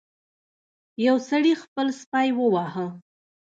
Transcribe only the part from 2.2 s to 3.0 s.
وواهه.